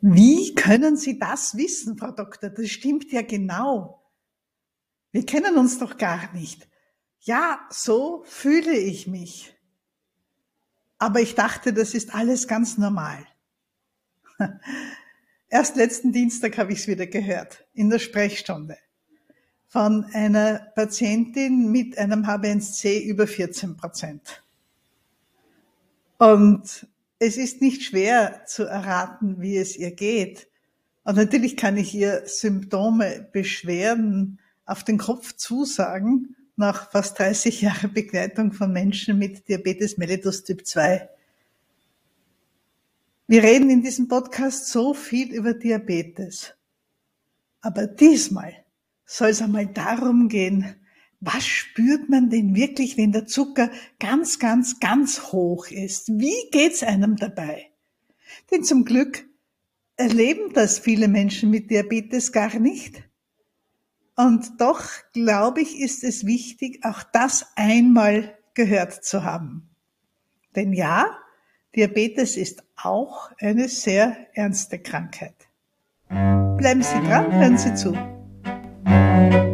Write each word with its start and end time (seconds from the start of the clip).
Wie 0.00 0.54
können 0.54 0.96
Sie 0.96 1.18
das 1.18 1.56
wissen, 1.56 1.98
Frau 1.98 2.10
Doktor? 2.10 2.50
Das 2.50 2.68
stimmt 2.68 3.12
ja 3.12 3.22
genau. 3.22 4.02
Wir 5.12 5.26
kennen 5.26 5.58
uns 5.58 5.78
doch 5.78 5.98
gar 5.98 6.32
nicht. 6.32 6.68
Ja, 7.20 7.60
so 7.70 8.22
fühle 8.26 8.76
ich 8.76 9.06
mich. 9.06 9.54
Aber 10.98 11.20
ich 11.20 11.34
dachte, 11.34 11.72
das 11.72 11.94
ist 11.94 12.14
alles 12.14 12.48
ganz 12.48 12.78
normal. 12.78 13.26
Erst 15.48 15.76
letzten 15.76 16.12
Dienstag 16.12 16.56
habe 16.58 16.72
ich 16.72 16.80
es 16.80 16.86
wieder 16.86 17.06
gehört, 17.06 17.66
in 17.74 17.90
der 17.90 17.98
Sprechstunde 17.98 18.78
von 19.70 20.04
einer 20.12 20.72
Patientin 20.74 21.70
mit 21.70 21.96
einem 21.96 22.24
HbA1c 22.24 23.02
über 23.02 23.26
14 23.26 23.76
Prozent. 23.76 24.42
Und 26.18 26.88
es 27.20 27.36
ist 27.36 27.60
nicht 27.60 27.82
schwer 27.82 28.42
zu 28.46 28.64
erraten, 28.64 29.40
wie 29.40 29.58
es 29.58 29.76
ihr 29.76 29.92
geht. 29.92 30.48
Und 31.04 31.16
natürlich 31.16 31.56
kann 31.56 31.76
ich 31.76 31.94
ihr 31.94 32.22
Symptome, 32.24 33.28
Beschwerden 33.30 34.40
auf 34.64 34.84
den 34.84 34.98
Kopf 34.98 35.34
zusagen, 35.34 36.34
nach 36.56 36.90
fast 36.90 37.18
30 37.18 37.60
Jahren 37.60 37.92
Begleitung 37.92 38.52
von 38.52 38.72
Menschen 38.72 39.18
mit 39.18 39.48
Diabetes 39.48 39.98
mellitus 39.98 40.44
Typ 40.44 40.66
2. 40.66 41.08
Wir 43.26 43.42
reden 43.42 43.70
in 43.70 43.82
diesem 43.82 44.08
Podcast 44.08 44.68
so 44.68 44.94
viel 44.94 45.32
über 45.32 45.54
Diabetes. 45.54 46.54
Aber 47.60 47.86
diesmal 47.86 48.54
soll 49.04 49.28
es 49.28 49.42
einmal 49.42 49.66
darum 49.66 50.28
gehen, 50.28 50.74
was 51.20 51.46
spürt 51.46 52.08
man 52.08 52.30
denn 52.30 52.54
wirklich, 52.54 52.96
wenn 52.96 53.12
der 53.12 53.26
Zucker 53.26 53.70
ganz, 53.98 54.38
ganz, 54.38 54.80
ganz 54.80 55.32
hoch 55.32 55.68
ist? 55.68 56.08
Wie 56.08 56.50
geht's 56.50 56.82
einem 56.82 57.16
dabei? 57.16 57.70
Denn 58.50 58.64
zum 58.64 58.84
Glück 58.84 59.26
erleben 59.96 60.52
das 60.54 60.78
viele 60.78 61.08
Menschen 61.08 61.50
mit 61.50 61.70
Diabetes 61.70 62.32
gar 62.32 62.58
nicht. 62.58 63.02
Und 64.16 64.60
doch, 64.60 64.82
glaube 65.12 65.60
ich, 65.60 65.78
ist 65.78 66.04
es 66.04 66.24
wichtig, 66.26 66.84
auch 66.84 67.02
das 67.02 67.46
einmal 67.54 68.36
gehört 68.54 69.04
zu 69.04 69.24
haben. 69.24 69.70
Denn 70.56 70.72
ja, 70.72 71.18
Diabetes 71.76 72.36
ist 72.36 72.64
auch 72.76 73.30
eine 73.38 73.68
sehr 73.68 74.16
ernste 74.34 74.78
Krankheit. 74.78 75.36
Bleiben 76.08 76.82
Sie 76.82 77.00
dran, 77.00 77.32
hören 77.32 77.58
Sie 77.58 77.74
zu. 77.74 79.49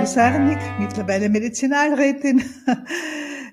Susanne 0.00 0.56
Busarnik, 0.56 0.58
mittlerweile 0.78 1.28
Medizinalrätin. 1.28 2.42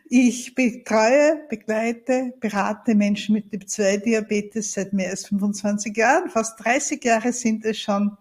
Ich 0.10 0.56
betreue, 0.56 1.42
begleite, 1.50 2.34
berate 2.40 2.96
Menschen 2.96 3.34
mit 3.34 3.52
Typ 3.52 3.68
2 3.68 3.98
Diabetes 3.98 4.72
seit 4.72 4.94
mehr 4.94 5.10
als 5.10 5.28
25 5.28 5.98
Jahren. 5.98 6.30
Fast 6.30 6.64
30 6.64 7.04
Jahre 7.04 7.34
sind 7.34 7.66
es 7.66 7.78
schon 7.78 8.18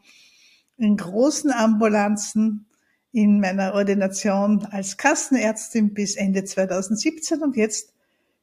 in 0.76 0.96
großen 0.96 1.52
Ambulanzen 1.52 2.66
in 3.12 3.38
meiner 3.38 3.74
Ordination 3.74 4.66
als 4.72 4.96
Kassenärztin 4.96 5.94
bis 5.94 6.16
Ende 6.16 6.42
2017 6.42 7.42
und 7.42 7.56
jetzt 7.56 7.92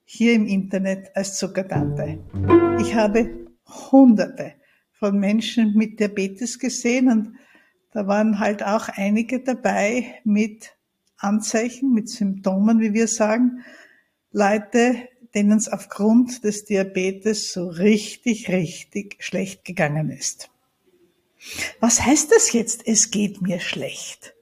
hier 0.06 0.34
im 0.34 0.46
Internet 0.46 1.12
als 1.14 1.38
Zuckertante. 1.38 2.20
Ich 2.80 2.96
habe 2.96 3.30
Hunderte 3.92 4.54
von 4.94 5.20
Menschen 5.20 5.74
mit 5.76 6.00
Diabetes 6.00 6.58
gesehen 6.58 7.10
und 7.10 7.34
da 7.94 8.08
waren 8.08 8.40
halt 8.40 8.64
auch 8.64 8.90
einige 8.90 9.40
dabei 9.40 10.20
mit 10.24 10.72
Anzeichen, 11.18 11.94
mit 11.94 12.10
Symptomen, 12.10 12.80
wie 12.80 12.94
wir 12.94 13.08
sagen. 13.08 13.64
Leute, 14.32 14.96
denen 15.36 15.58
es 15.58 15.70
aufgrund 15.70 16.44
des 16.44 16.66
Diabetes 16.66 17.54
so 17.54 17.68
richtig, 17.68 18.50
richtig 18.50 19.24
schlecht 19.24 19.64
gegangen 19.64 20.10
ist. 20.10 20.50
Was 21.80 22.02
heißt 22.02 22.32
das 22.32 22.52
jetzt, 22.52 22.88
es 22.88 23.12
geht 23.12 23.42
mir 23.42 23.60
schlecht? 23.60 24.34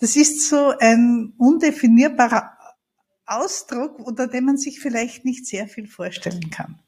Das 0.00 0.16
ist 0.16 0.48
so 0.48 0.74
ein 0.78 1.32
undefinierbarer 1.38 2.52
Ausdruck, 3.24 3.98
unter 3.98 4.26
dem 4.26 4.44
man 4.44 4.56
sich 4.56 4.80
vielleicht 4.80 5.24
nicht 5.24 5.46
sehr 5.46 5.68
viel 5.68 5.86
vorstellen 5.86 6.50
kann. 6.50 6.78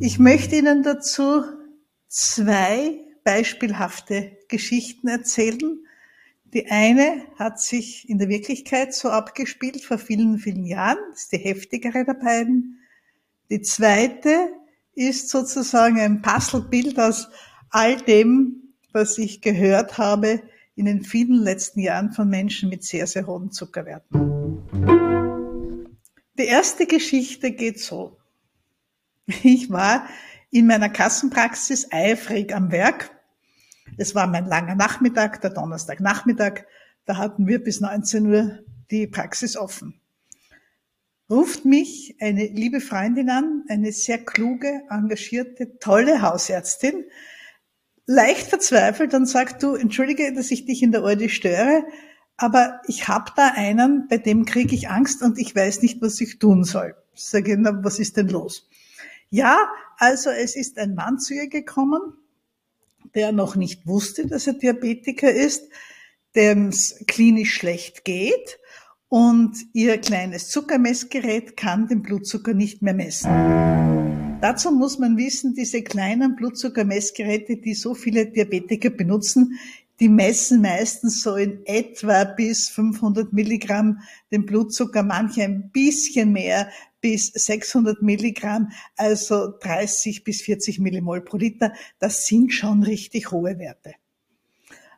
Ich 0.00 0.18
möchte 0.18 0.56
Ihnen 0.56 0.82
dazu 0.82 1.44
zwei 2.08 3.04
beispielhafte 3.24 4.38
Geschichten 4.48 5.08
erzählen. 5.08 5.84
Die 6.52 6.70
eine 6.70 7.24
hat 7.36 7.60
sich 7.60 8.08
in 8.08 8.18
der 8.18 8.28
Wirklichkeit 8.28 8.94
so 8.94 9.10
abgespielt 9.10 9.82
vor 9.82 9.98
vielen, 9.98 10.38
vielen 10.38 10.64
Jahren, 10.64 10.98
das 11.10 11.22
ist 11.22 11.32
die 11.32 11.38
heftigere 11.38 12.04
der 12.04 12.14
beiden. 12.14 12.78
Die 13.50 13.62
zweite 13.62 14.50
ist 14.94 15.30
sozusagen 15.30 15.98
ein 15.98 16.22
Puzzlebild 16.22 17.00
aus 17.00 17.28
all 17.70 17.96
dem, 17.96 18.74
was 18.92 19.18
ich 19.18 19.40
gehört 19.40 19.98
habe 19.98 20.42
in 20.76 20.86
den 20.86 21.02
vielen 21.02 21.42
letzten 21.42 21.80
Jahren 21.80 22.12
von 22.12 22.28
Menschen 22.28 22.68
mit 22.68 22.84
sehr, 22.84 23.06
sehr 23.06 23.26
hohen 23.26 23.50
Zuckerwerten. 23.50 24.34
Die 26.38 26.44
erste 26.44 26.86
Geschichte 26.86 27.52
geht 27.52 27.80
so. 27.80 28.18
Ich 29.42 29.70
war 29.70 30.06
in 30.50 30.66
meiner 30.66 30.88
Kassenpraxis 30.88 31.88
eifrig 31.90 32.54
am 32.54 32.70
Werk. 32.70 33.10
Es 33.96 34.14
war 34.14 34.26
mein 34.26 34.46
langer 34.46 34.74
Nachmittag, 34.74 35.40
der 35.40 35.50
Donnerstagnachmittag. 35.50 36.64
Da 37.04 37.16
hatten 37.16 37.46
wir 37.46 37.62
bis 37.62 37.80
19 37.80 38.26
Uhr 38.26 38.58
die 38.90 39.06
Praxis 39.06 39.56
offen. 39.56 40.00
Ruft 41.30 41.64
mich 41.64 42.16
eine 42.20 42.46
liebe 42.46 42.80
Freundin 42.80 43.30
an, 43.30 43.64
eine 43.68 43.92
sehr 43.92 44.18
kluge, 44.18 44.82
engagierte, 44.90 45.78
tolle 45.78 46.20
Hausärztin, 46.20 47.04
leicht 48.06 48.48
verzweifelt 48.48 49.14
und 49.14 49.26
sagt, 49.26 49.62
du, 49.62 49.74
entschuldige, 49.74 50.34
dass 50.34 50.50
ich 50.50 50.66
dich 50.66 50.82
in 50.82 50.92
der 50.92 51.02
Ordi 51.02 51.30
störe, 51.30 51.84
aber 52.36 52.80
ich 52.88 53.08
habe 53.08 53.32
da 53.36 53.52
einen, 53.54 54.06
bei 54.08 54.18
dem 54.18 54.44
kriege 54.44 54.74
ich 54.74 54.90
Angst 54.90 55.22
und 55.22 55.38
ich 55.38 55.54
weiß 55.56 55.80
nicht, 55.82 56.02
was 56.02 56.20
ich 56.20 56.38
tun 56.38 56.64
soll. 56.64 56.94
Ich 57.14 57.24
sage, 57.24 57.56
na, 57.58 57.82
was 57.82 57.98
ist 57.98 58.16
denn 58.16 58.28
los? 58.28 58.68
Ja, 59.30 59.56
also 59.96 60.30
es 60.30 60.56
ist 60.56 60.78
ein 60.78 60.94
Mann 60.94 61.18
zu 61.18 61.34
ihr 61.34 61.48
gekommen, 61.48 62.00
der 63.14 63.32
noch 63.32 63.56
nicht 63.56 63.86
wusste, 63.86 64.26
dass 64.26 64.46
er 64.46 64.54
Diabetiker 64.54 65.30
ist, 65.30 65.68
dem 66.34 66.68
es 66.68 67.02
klinisch 67.06 67.54
schlecht 67.54 68.04
geht 68.04 68.58
und 69.08 69.56
ihr 69.72 69.98
kleines 69.98 70.48
Zuckermessgerät 70.48 71.56
kann 71.56 71.86
den 71.86 72.02
Blutzucker 72.02 72.54
nicht 72.54 72.82
mehr 72.82 72.94
messen. 72.94 73.30
Dazu 74.40 74.72
muss 74.72 74.98
man 74.98 75.16
wissen, 75.16 75.54
diese 75.54 75.82
kleinen 75.82 76.36
Blutzuckermessgeräte, 76.36 77.56
die 77.56 77.74
so 77.74 77.94
viele 77.94 78.26
Diabetiker 78.26 78.90
benutzen, 78.90 79.58
die 80.00 80.08
messen 80.08 80.60
meistens 80.60 81.22
so 81.22 81.36
in 81.36 81.64
etwa 81.66 82.24
bis 82.24 82.68
500 82.68 83.32
Milligramm 83.32 84.00
den 84.32 84.44
Blutzucker, 84.44 85.02
manche 85.02 85.44
ein 85.44 85.70
bisschen 85.70 86.32
mehr 86.32 86.70
bis 87.00 87.26
600 87.26 88.02
Milligramm, 88.02 88.72
also 88.96 89.52
30 89.60 90.24
bis 90.24 90.42
40 90.42 90.80
Millimol 90.80 91.20
pro 91.20 91.36
Liter. 91.36 91.72
Das 91.98 92.26
sind 92.26 92.52
schon 92.52 92.82
richtig 92.82 93.30
hohe 93.30 93.58
Werte. 93.58 93.94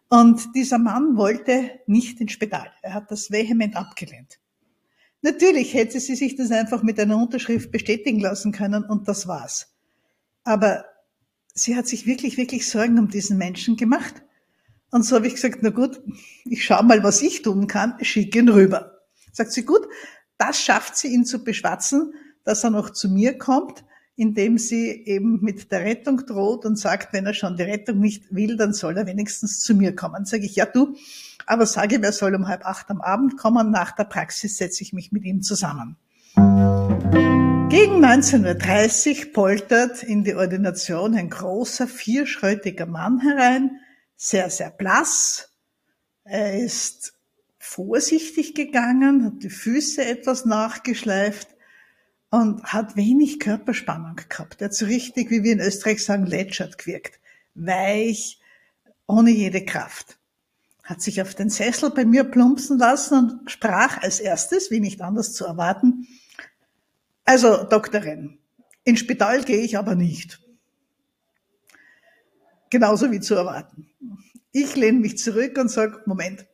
Und 0.09 0.55
dieser 0.55 0.79
Mann 0.79 1.17
wollte 1.17 1.81
nicht 1.87 2.21
ins 2.21 2.33
Spital. 2.33 2.71
Er 2.83 2.95
hat 2.95 3.11
das 3.11 3.31
vehement 3.31 3.77
abgelehnt. 3.77 4.39
Natürlich 5.23 5.75
hätte 5.75 5.99
sie 5.99 6.15
sich 6.15 6.37
das 6.37 6.53
einfach 6.53 6.85
mit 6.85 7.01
einer 7.01 7.17
Unterschrift 7.17 7.73
bestätigen 7.73 8.21
lassen 8.21 8.53
können 8.53 8.85
und 8.85 9.09
das 9.09 9.27
war's. 9.27 9.75
Aber 10.45 10.85
sie 11.55 11.75
hat 11.75 11.89
sich 11.89 12.07
wirklich, 12.07 12.37
wirklich 12.37 12.71
Sorgen 12.71 13.01
um 13.01 13.09
diesen 13.09 13.37
Menschen 13.37 13.77
gemacht. 13.77 14.23
Und 14.91 15.03
so 15.05 15.17
habe 15.17 15.27
ich 15.27 15.35
gesagt, 15.35 15.59
na 15.63 15.71
gut, 15.71 16.01
ich 16.45 16.65
schaue 16.65 16.85
mal, 16.85 17.03
was 17.03 17.23
ich 17.23 17.43
tun 17.43 17.67
kann, 17.67 17.95
schicke 18.03 18.39
ihn 18.39 18.49
rüber. 18.49 19.01
Sagt 19.33 19.53
sie, 19.53 19.65
gut, 19.65 19.83
das 20.39 20.61
schafft 20.61 20.97
sie, 20.97 21.09
ihn 21.09 21.25
zu 21.25 21.43
beschwatzen, 21.43 22.15
dass 22.45 22.65
er 22.65 22.71
noch 22.71 22.91
zu 22.91 23.09
mir 23.09 23.37
kommt, 23.37 23.85
indem 24.15 24.57
sie 24.57 25.05
eben 25.05 25.41
mit 25.43 25.71
der 25.73 25.81
Rettung 25.81 26.25
droht 26.25 26.65
und 26.65 26.79
sagt, 26.79 27.13
wenn 27.13 27.27
er 27.27 27.35
schon 27.35 27.57
die 27.57 27.65
Rettung 27.65 27.99
nicht 27.99 28.35
will, 28.35 28.57
dann 28.57 28.73
soll 28.73 28.97
er 28.97 29.07
wenigstens 29.07 29.61
zu 29.61 29.75
mir 29.75 29.95
kommen. 29.95 30.25
Sage 30.25 30.47
ich, 30.47 30.57
ja 30.57 30.65
du, 30.65 30.97
aber 31.45 31.67
sage, 31.67 32.01
wer 32.01 32.13
soll 32.13 32.35
um 32.35 32.49
halb 32.49 32.65
acht 32.65 32.91
am 32.91 33.01
Abend 33.01 33.37
kommen. 33.37 33.71
Nach 33.71 33.93
der 33.93 34.05
Praxis 34.05 34.57
setze 34.57 34.83
ich 34.83 34.93
mich 34.93 35.13
mit 35.13 35.25
ihm 35.25 35.43
zusammen. 35.43 35.97
Gegen 37.69 38.05
19.30 38.05 39.27
Uhr 39.27 39.33
poltert 39.33 40.03
in 40.03 40.25
die 40.25 40.35
Ordination 40.35 41.15
ein 41.15 41.29
großer, 41.29 41.87
vierschrötiger 41.87 42.87
Mann 42.87 43.21
herein, 43.21 43.81
sehr, 44.17 44.51
sehr 44.51 44.71
blass. 44.71 45.51
Er 46.25 46.59
ist 46.59 47.15
vorsichtig 47.59 48.55
gegangen, 48.55 49.25
hat 49.25 49.43
die 49.43 49.51
Füße 49.51 50.05
etwas 50.05 50.45
nachgeschleift 50.45 51.49
und 52.31 52.65
hat 52.65 52.97
wenig 52.97 53.41
Körperspannung 53.41 54.17
gehabt. 54.29 54.61
Er 54.61 54.67
hat 54.67 54.75
so 54.75 54.87
richtig, 54.87 55.31
wie 55.31 55.43
wir 55.43 55.53
in 55.53 55.61
Österreich 55.61 56.05
sagen, 56.05 56.27
lätschert 56.27 56.79
gewirkt. 56.79 57.21
Weich, 57.55 58.41
ohne 59.07 59.31
jede 59.31 59.65
Kraft 59.65 60.19
hat 60.83 61.03
sich 61.03 61.21
auf 61.21 61.35
den 61.35 61.51
Sessel 61.51 61.91
bei 61.91 62.05
mir 62.05 62.23
plumpsen 62.23 62.79
lassen 62.79 63.19
und 63.19 63.51
sprach 63.51 64.03
als 64.03 64.21
erstes, 64.21 64.71
wie 64.71 64.79
nicht 64.79 65.01
anders 65.03 65.33
zu 65.33 65.45
erwarten, 65.45 66.07
also, 67.29 67.65
Doktorin, 67.65 68.39
ins 68.85 69.01
Spital 69.01 69.43
gehe 69.43 69.59
ich 69.59 69.77
aber 69.77 69.97
nicht. 69.97 70.41
Genauso 72.71 73.11
wie 73.11 73.21
zu 73.21 73.35
erwarten. 73.35 73.89
Ich 74.53 74.75
lehne 74.75 75.01
mich 75.01 75.19
zurück 75.19 75.59
und 75.59 75.71
sage, 75.71 76.01
Moment, 76.07 76.47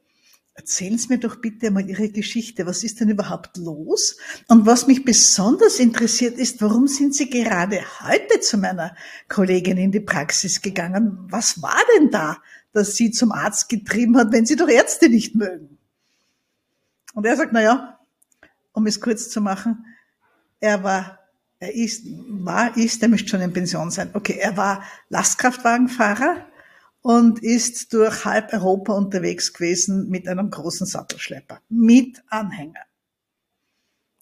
erzählen 0.55 0.99
Sie 0.99 1.09
mir 1.09 1.19
doch 1.19 1.37
bitte 1.37 1.71
mal 1.71 1.89
Ihre 1.89 2.09
Geschichte. 2.09 2.67
Was 2.67 2.85
ist 2.85 3.01
denn 3.01 3.09
überhaupt 3.09 3.57
los? 3.57 4.17
Und 4.49 4.67
was 4.67 4.87
mich 4.87 5.05
besonders 5.05 5.79
interessiert 5.79 6.39
ist, 6.39 6.61
warum 6.61 6.87
sind 6.87 7.15
Sie 7.15 7.31
gerade 7.31 7.81
heute 8.01 8.41
zu 8.41 8.59
meiner 8.59 8.95
Kollegin 9.29 9.79
in 9.79 9.93
die 9.93 10.01
Praxis 10.01 10.61
gegangen? 10.61 11.19
Was 11.31 11.63
war 11.63 11.81
denn 11.97 12.11
da, 12.11 12.39
dass 12.73 12.97
Sie 12.97 13.11
zum 13.11 13.33
Arzt 13.33 13.69
getrieben 13.69 14.17
hat, 14.17 14.33
wenn 14.33 14.47
Sie 14.47 14.57
doch 14.57 14.69
Ärzte 14.69 15.09
nicht 15.09 15.35
mögen? 15.35 15.79
Und 17.15 17.27
er 17.27 17.37
sagt, 17.37 17.53
na 17.53 17.63
ja, 17.63 17.99
um 18.73 18.87
es 18.87 19.01
kurz 19.01 19.31
zu 19.31 19.41
machen, 19.41 19.85
er 20.61 20.83
war, 20.83 21.19
er 21.63 21.77
ist, 21.77 22.05
war, 22.29 22.77
ist, 22.77 23.01
er 23.03 23.09
müsste 23.09 23.29
schon 23.29 23.41
in 23.41 23.53
Pension 23.53 23.93
sein. 23.93 24.11
Okay, 24.15 24.37
er 24.41 24.57
war 24.57 24.83
Lastkraftwagenfahrer 25.11 26.45
und 27.03 27.41
ist 27.41 27.93
durch 27.95 28.25
halb 28.25 28.53
Europa 28.53 28.95
unterwegs 28.95 29.53
gewesen 29.53 30.09
mit 30.09 30.27
einem 30.27 30.51
großen 30.51 30.89
Sattelschlepper, 30.89 31.61
mit 31.69 32.21
Anhänger. 32.29 32.81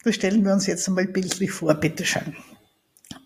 Das 0.04 0.16
stellen 0.16 0.44
wir 0.44 0.52
uns 0.52 0.66
jetzt 0.66 0.87
einmal 0.87 1.06
bildlich 1.06 1.50
vor, 1.50 1.72
bitteschön. 1.72 2.37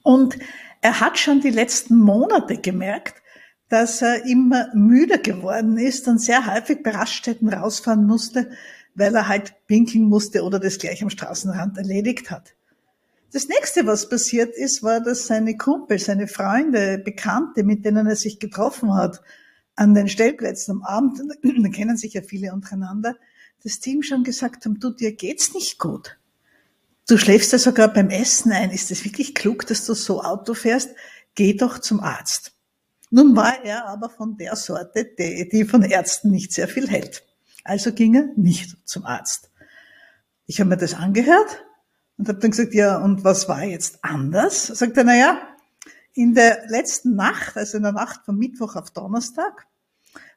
Und 0.05 0.39
er 0.81 1.01
hat 1.01 1.19
schon 1.19 1.41
die 1.41 1.51
letzten 1.51 1.97
Monate 1.97 2.59
gemerkt, 2.59 3.21
dass 3.69 4.01
er 4.01 4.25
immer 4.27 4.73
müder 4.77 5.19
geworden 5.19 5.77
ist 5.77 6.07
und 6.07 6.21
sehr 6.21 6.55
häufig 6.55 6.85
bei 6.85 6.93
Raststätten 6.93 7.49
rausfahren 7.49 8.07
musste, 8.07 8.53
weil 8.95 9.13
er 9.17 9.27
halt 9.27 9.55
pinkeln 9.67 10.05
musste 10.05 10.45
oder 10.45 10.61
das 10.61 10.79
gleich 10.79 11.03
am 11.03 11.11
Straßenrand 11.11 11.79
erledigt 11.79 12.31
hat. 12.31 12.55
Das 13.35 13.49
nächste, 13.49 13.85
was 13.85 14.09
passiert 14.09 14.55
ist, 14.55 14.85
war, 14.85 15.01
dass 15.01 15.27
seine 15.27 15.57
Kumpel, 15.57 15.99
seine 15.99 16.29
Freunde, 16.29 16.99
Bekannte, 16.99 17.65
mit 17.65 17.85
denen 17.85 18.07
er 18.07 18.15
sich 18.15 18.39
getroffen 18.39 18.95
hat, 18.95 19.23
an 19.75 19.93
den 19.93 20.09
Stellplätzen 20.09 20.71
am 20.71 20.83
Abend, 20.85 21.19
da 21.43 21.69
kennen 21.71 21.97
sich 21.97 22.15
ja 22.15 22.23
viele 22.23 22.53
untereinander, 22.53 23.17
das 23.65 23.81
Team 23.81 24.05
schon 24.05 24.23
gesagt 24.23 24.65
haben, 24.65 24.79
du, 24.79 24.91
dir 24.91 25.17
geht's 25.17 25.53
nicht 25.53 25.81
gut. 25.81 26.17
Du 27.09 27.19
schläfst 27.19 27.51
ja 27.51 27.59
sogar 27.59 27.93
beim 27.93 28.09
Essen 28.09 28.53
ein. 28.53 28.71
Ist 28.71 28.93
es 28.93 29.05
wirklich 29.05 29.35
klug, 29.35 29.67
dass 29.67 29.85
du 29.85 29.95
so 29.95 30.23
Auto 30.23 30.55
fährst? 30.55 30.91
Geh 31.35 31.55
doch 31.55 31.81
zum 31.81 31.99
Arzt. 31.99 32.53
Nun 33.11 33.35
war 33.35 33.65
er 33.65 33.89
aber 33.89 34.11
von 34.11 34.37
der 34.37 34.55
Sorte, 34.55 35.11
die 35.19 35.65
von 35.65 35.83
Ärzten 35.83 36.31
nicht 36.31 36.53
sehr 36.53 36.69
viel 36.69 36.89
hält. 36.89 37.25
Also 37.65 37.93
ging 37.93 38.15
er 38.15 38.29
nicht 38.37 38.77
zum 38.85 39.05
Arzt. 39.05 39.51
Ich 40.47 40.61
habe 40.61 40.71
mir 40.71 40.77
das 40.77 40.95
angehört 40.95 41.65
und 42.17 42.29
habe 42.29 42.39
dann 42.39 42.51
gesagt, 42.51 42.75
ja, 42.75 42.99
und 42.99 43.25
was 43.25 43.49
war 43.49 43.65
jetzt 43.65 43.99
anders? 44.05 44.67
Sagt 44.67 44.97
er, 44.97 45.05
na 45.05 45.17
ja, 45.17 45.39
in 46.13 46.35
der 46.35 46.65
letzten 46.69 47.17
Nacht, 47.17 47.57
also 47.57 47.77
in 47.77 47.83
der 47.83 47.93
Nacht 47.93 48.25
von 48.25 48.37
Mittwoch 48.37 48.77
auf 48.77 48.91
Donnerstag, 48.91 49.67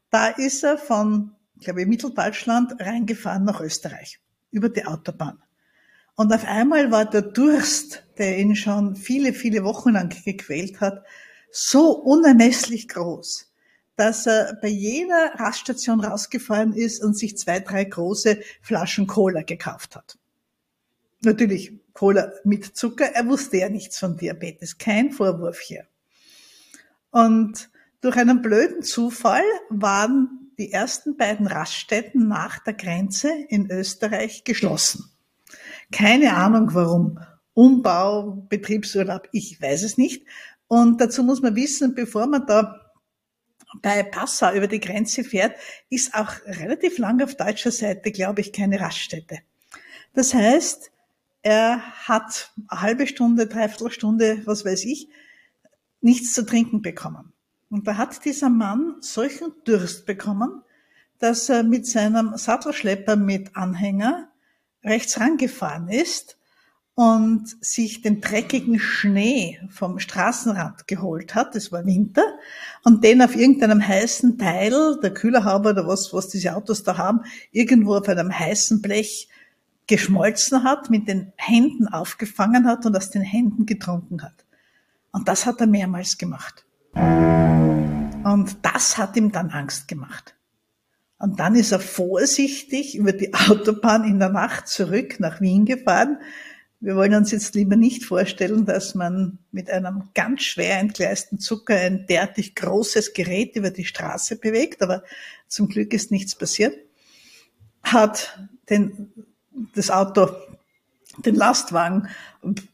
da 0.09 0.27
ist 0.27 0.63
er 0.63 0.77
von, 0.77 1.35
ich 1.56 1.65
glaube, 1.65 1.85
Mitteldeutschland 1.85 2.79
reingefahren 2.79 3.44
nach 3.44 3.62
Österreich 3.62 4.19
über 4.51 4.69
die 4.69 4.85
Autobahn. 4.85 5.41
Und 6.15 6.33
auf 6.33 6.45
einmal 6.45 6.89
war 6.89 7.06
der 7.06 7.21
Durst, 7.21 8.03
der 8.18 8.39
ihn 8.39 8.56
schon 8.56 8.95
viele, 8.95 9.33
viele 9.33 9.63
Wochen 9.63 9.91
lang 9.91 10.09
gequält 10.25 10.81
hat, 10.81 11.06
so 11.51 11.91
unermesslich 11.91 12.88
groß, 12.88 13.53
dass 13.95 14.25
er 14.25 14.57
bei 14.59 14.68
jeder 14.68 15.33
Raststation 15.35 16.03
rausgefahren 16.03 16.73
ist 16.73 17.03
und 17.03 17.15
sich 17.15 17.38
zwei, 17.38 17.59
drei 17.59 17.83
große 17.83 18.39
Flaschen 18.62 19.06
Cola 19.06 19.44
gekauft 19.44 19.95
hat. 19.95 20.18
Natürlich 21.22 21.74
Cola 21.94 22.31
mit 22.44 22.78
Zucker. 22.78 23.06
Er 23.14 23.28
wusste 23.28 23.58
ja 23.58 23.69
nichts 23.69 23.98
von 23.98 24.18
Diabetes. 24.18 24.78
Kein 24.78 25.12
Vorwurf 25.12 25.60
hier. 25.60 25.88
Und 27.10 27.69
durch 28.02 28.18
einen 28.18 28.42
blöden 28.42 28.84
Zufall 28.84 29.44
waren 29.69 30.52
die 30.58 30.72
ersten 30.72 31.18
beiden 31.18 31.48
Raststätten 31.48 32.28
nach 32.28 32.60
der 32.60 32.74
Grenze 32.74 33.31
in 33.50 33.72
Österreich 33.72 34.44
geschlossen. 34.44 35.12
Keine 35.92 36.36
Ahnung 36.36 36.74
warum. 36.74 37.19
Umbau, 37.54 38.46
Betriebsurlaub, 38.50 39.28
ich 39.31 39.60
weiß 39.62 39.84
es 39.84 39.98
nicht. 39.98 40.25
Und 40.68 41.02
dazu 41.02 41.24
muss 41.24 41.42
man 41.42 41.56
wissen, 41.56 41.96
bevor 41.96 42.28
man 42.28 42.46
da 42.46 42.92
bei 43.81 44.04
Passau 44.04 44.54
über 44.54 44.68
die 44.68 44.80
Grenze 44.80 45.24
fährt, 45.24 45.56
ist 45.90 46.14
auch 46.14 46.31
relativ 46.46 46.98
lang 46.98 47.22
auf 47.22 47.36
deutscher 47.36 47.72
Seite, 47.72 48.12
glaube 48.12 48.42
ich, 48.42 48.54
keine 48.54 48.80
Raststätte. 48.80 49.40
Das 50.14 50.34
heißt, 50.34 50.92
er 51.42 51.81
hat 52.07 52.51
eine 52.68 52.81
halbe 52.81 53.07
Stunde, 53.07 53.48
dreiviertel 53.48 53.92
Stunde, 53.92 54.42
was 54.45 54.66
weiß 54.66 54.86
ich, 54.86 55.10
nichts 56.01 56.34
zu 56.34 56.45
trinken 56.45 56.81
bekommen. 56.81 57.34
Und 57.69 57.88
da 57.88 57.98
hat 57.98 58.24
dieser 58.25 58.50
Mann 58.50 58.95
solchen 59.01 59.51
Durst 59.66 60.06
bekommen, 60.06 60.62
dass 61.19 61.50
er 61.50 61.63
mit 61.63 61.86
seinem 61.88 62.38
Sattelschlepper 62.38 63.16
mit 63.16 63.56
Anhänger 63.56 64.30
rechts 64.84 65.19
rangefahren 65.19 65.89
ist 65.89 66.38
und 66.94 67.56
sich 67.63 68.01
den 68.01 68.22
dreckigen 68.22 68.80
Schnee 68.80 69.60
vom 69.69 70.00
Straßenrand 70.00 70.88
geholt 70.88 71.36
hat, 71.36 71.56
es 71.56 71.72
war 71.72 71.86
Winter, 71.86 72.24
und 72.83 73.04
den 73.04 73.22
auf 73.22 73.36
irgendeinem 73.36 73.86
heißen 73.86 74.38
Teil, 74.40 74.98
der 75.04 75.13
Kühlerhaube 75.13 75.69
oder 75.69 75.88
was, 75.88 76.12
was 76.12 76.30
diese 76.30 76.56
Autos 76.56 76.83
da 76.83 76.98
haben, 76.98 77.22
irgendwo 77.51 77.95
auf 77.95 78.07
einem 78.07 78.38
heißen 78.38 78.81
Blech 78.81 79.30
geschmolzen 79.88 80.63
hat, 80.63 80.89
mit 80.89 81.07
den 81.07 81.34
Händen 81.38 81.88
aufgefangen 81.88 82.68
hat 82.68 82.86
und 82.86 82.95
aus 82.95 83.10
den 83.10 83.22
Händen 83.22 83.66
getrunken 83.66 84.22
hat. 84.22 84.45
Und 85.12 85.28
das 85.28 85.45
hat 85.45 85.62
er 85.62 85.68
mehrmals 85.68 86.18
gemacht. 86.18 86.66
Und 86.94 88.57
das 88.62 88.98
hat 88.98 89.16
ihm 89.16 89.31
dann 89.31 89.50
Angst 89.50 89.88
gemacht. 89.88 90.36
Und 91.19 91.39
dann 91.39 91.56
ist 91.56 91.72
er 91.72 91.80
vorsichtig 91.80 92.95
über 92.95 93.13
die 93.13 93.34
Autobahn 93.50 94.04
in 94.04 94.19
der 94.19 94.30
Nacht 94.30 94.68
zurück 94.68 95.19
nach 95.19 95.42
Wien 95.42 95.66
gefahren. 95.66 96.19
Wir 96.80 96.95
wollen 96.95 97.16
uns 97.16 97.31
jetzt 97.31 97.56
lieber 97.56 97.75
nicht 97.75 98.06
vorstellen, 98.06 98.66
dass 98.66 98.94
man 98.94 99.40
mit 99.51 99.72
einem 99.72 100.10
ganz 100.13 100.44
schwer 100.44 100.78
entgleisten 100.78 101.40
Zucker 101.40 101.75
ein 101.75 102.06
derartig 102.06 102.54
großes 102.54 103.13
Gerät 103.13 103.56
über 103.56 103.72
die 103.72 103.86
Straße 103.86 104.36
bewegt, 104.36 104.83
aber 104.83 105.04
zum 105.48 105.69
Glück 105.69 105.92
ist 105.94 106.12
nichts 106.12 106.36
passiert. 106.36 106.75
Hat 107.81 108.48
den 108.69 109.12
das 109.74 109.89
Auto, 109.89 110.30
den 111.25 111.36
Lastwagen 111.36 112.07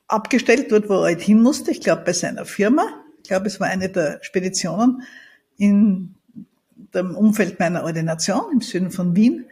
abgestellt 0.07 0.71
dort, 0.71 0.89
wo 0.89 0.95
er 0.95 1.03
halt 1.03 1.21
hin 1.21 1.41
musste. 1.41 1.71
Ich 1.71 1.81
glaube, 1.81 2.03
bei 2.03 2.13
seiner 2.13 2.45
Firma. 2.45 2.83
Ich 3.17 3.29
glaube, 3.29 3.47
es 3.47 3.59
war 3.59 3.67
eine 3.67 3.89
der 3.89 4.19
Speditionen 4.21 5.03
in 5.57 6.15
dem 6.93 7.15
Umfeld 7.15 7.59
meiner 7.59 7.83
Ordination 7.83 8.51
im 8.51 8.61
Süden 8.61 8.91
von 8.91 9.15
Wien 9.15 9.45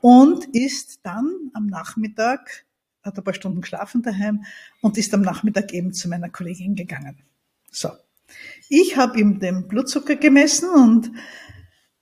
und 0.00 0.44
ist 0.54 1.00
dann 1.02 1.50
am 1.52 1.66
Nachmittag, 1.66 2.64
hat 3.02 3.16
ein 3.16 3.24
paar 3.24 3.34
Stunden 3.34 3.60
geschlafen 3.60 4.02
daheim 4.02 4.44
und 4.80 4.98
ist 4.98 5.12
am 5.14 5.22
Nachmittag 5.22 5.72
eben 5.72 5.92
zu 5.92 6.08
meiner 6.08 6.30
Kollegin 6.30 6.74
gegangen. 6.74 7.18
So. 7.70 7.90
Ich 8.68 8.96
habe 8.96 9.20
ihm 9.20 9.38
den 9.38 9.68
Blutzucker 9.68 10.16
gemessen 10.16 10.68
und 10.70 11.10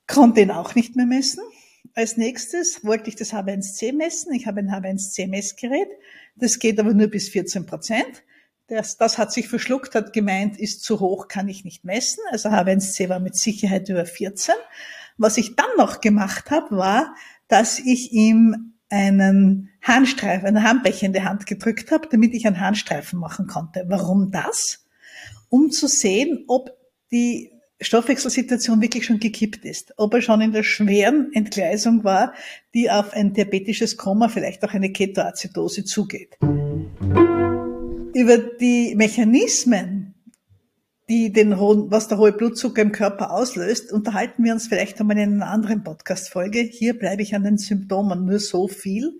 konnte 0.07 0.41
ihn 0.41 0.51
auch 0.51 0.75
nicht 0.75 0.95
mehr 0.95 1.05
messen. 1.05 1.43
Als 1.95 2.17
nächstes 2.17 2.83
wollte 2.83 3.09
ich 3.09 3.15
das 3.15 3.33
H1C 3.33 3.93
messen. 3.93 4.33
Ich 4.33 4.47
habe 4.47 4.59
ein 4.59 4.69
H1C-Messgerät. 4.69 5.89
Das 6.35 6.57
geht 6.57 6.79
aber 6.79 6.93
nur 6.93 7.07
bis 7.07 7.29
14 7.29 7.65
Prozent. 7.65 8.23
Das, 8.67 8.97
das 8.97 9.17
hat 9.17 9.31
sich 9.31 9.47
verschluckt, 9.47 9.93
hat 9.93 10.13
gemeint, 10.13 10.59
ist 10.59 10.83
zu 10.83 10.99
hoch, 10.99 11.27
kann 11.27 11.47
ich 11.47 11.63
nicht 11.65 11.83
messen. 11.83 12.23
Also 12.31 12.49
H1C 12.49 13.09
war 13.09 13.19
mit 13.19 13.35
Sicherheit 13.35 13.89
über 13.89 14.05
14. 14.05 14.55
Was 15.17 15.37
ich 15.37 15.55
dann 15.55 15.69
noch 15.77 16.01
gemacht 16.01 16.49
habe, 16.49 16.75
war, 16.77 17.15
dass 17.47 17.77
ich 17.77 18.11
ihm 18.11 18.73
einen 18.89 19.69
Harnstreifen, 19.81 20.47
einen 20.47 20.63
Harnbecher 20.63 21.05
in 21.05 21.13
die 21.13 21.23
Hand 21.23 21.45
gedrückt 21.45 21.91
habe, 21.91 22.07
damit 22.09 22.33
ich 22.33 22.47
einen 22.47 22.59
Harnstreifen 22.59 23.19
machen 23.19 23.47
konnte. 23.47 23.85
Warum 23.87 24.31
das? 24.31 24.85
Um 25.49 25.69
zu 25.69 25.87
sehen, 25.87 26.45
ob 26.47 26.71
die 27.11 27.52
Stoffwechselsituation 27.83 28.81
wirklich 28.81 29.05
schon 29.05 29.19
gekippt 29.19 29.65
ist, 29.65 29.93
ob 29.97 30.13
er 30.13 30.21
schon 30.21 30.41
in 30.41 30.51
der 30.51 30.63
schweren 30.63 31.31
Entgleisung 31.33 32.03
war, 32.03 32.33
die 32.73 32.89
auf 32.89 33.13
ein 33.13 33.33
diabetisches 33.33 33.97
Koma, 33.97 34.27
vielleicht 34.29 34.63
auch 34.63 34.73
eine 34.73 34.91
Ketoazidose 34.91 35.83
zugeht. 35.83 36.37
Über 38.13 38.37
die 38.37 38.95
Mechanismen, 38.95 40.13
die 41.09 41.31
den 41.31 41.59
hohen, 41.59 41.91
was 41.91 42.07
der 42.07 42.17
hohe 42.17 42.31
Blutzucker 42.31 42.81
im 42.81 42.91
Körper 42.91 43.31
auslöst, 43.31 43.91
unterhalten 43.91 44.43
wir 44.43 44.53
uns 44.53 44.67
vielleicht 44.67 44.99
einmal 44.99 45.17
in 45.17 45.41
einer 45.41 45.51
anderen 45.51 45.83
Podcast-Folge. 45.83 46.59
Hier 46.59 46.97
bleibe 46.97 47.21
ich 47.21 47.35
an 47.35 47.43
den 47.43 47.57
Symptomen 47.57 48.25
nur 48.25 48.39
so 48.39 48.67
viel. 48.67 49.19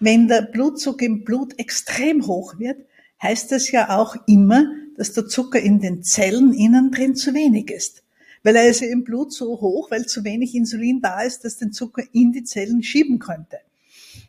Wenn 0.00 0.28
der 0.28 0.42
Blutzucker 0.42 1.06
im 1.06 1.24
Blut 1.24 1.58
extrem 1.58 2.26
hoch 2.26 2.58
wird, 2.58 2.78
heißt 3.22 3.52
das 3.52 3.70
ja 3.70 3.96
auch 3.96 4.16
immer, 4.26 4.66
dass 4.96 5.12
der 5.12 5.26
Zucker 5.26 5.60
in 5.60 5.80
den 5.80 6.02
Zellen 6.02 6.52
innen 6.52 6.90
drin 6.90 7.14
zu 7.16 7.34
wenig 7.34 7.70
ist. 7.70 8.02
weil 8.44 8.56
er 8.56 8.68
ist 8.68 8.82
ja 8.82 8.88
im 8.88 9.04
Blut 9.04 9.32
so 9.32 9.60
hoch, 9.60 9.90
weil 9.90 10.04
zu 10.04 10.22
wenig 10.22 10.54
Insulin 10.54 11.00
da 11.00 11.22
ist, 11.22 11.44
dass 11.44 11.56
den 11.56 11.72
Zucker 11.72 12.02
in 12.12 12.30
die 12.32 12.44
Zellen 12.44 12.82
schieben 12.82 13.18
könnte. 13.18 13.58